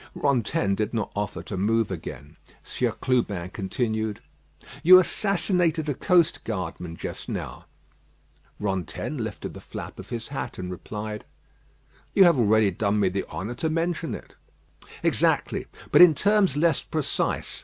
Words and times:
Rantaine 0.15 0.73
did 0.73 0.95
not 0.95 1.11
offer 1.15 1.43
to 1.43 1.55
move 1.55 1.91
again. 1.91 2.35
Sieur 2.63 2.91
Clubin 2.93 3.51
continued: 3.51 4.19
"You 4.81 4.97
assassinated 4.97 5.87
a 5.87 5.93
coast 5.93 6.43
guardman 6.43 6.95
just 6.95 7.29
now." 7.29 7.65
Rantaine 8.59 9.19
lifted 9.19 9.53
the 9.53 9.61
flap 9.61 9.99
of 9.99 10.09
his 10.09 10.29
hat, 10.29 10.57
and 10.57 10.71
replied: 10.71 11.25
"You 12.15 12.23
have 12.23 12.39
already 12.39 12.71
done 12.71 12.99
me 12.99 13.09
the 13.09 13.25
honour 13.29 13.53
to 13.53 13.69
mention 13.69 14.15
it." 14.15 14.33
"Exactly; 15.03 15.67
but 15.91 16.01
in 16.01 16.15
terms 16.15 16.57
less 16.57 16.81
precise. 16.81 17.59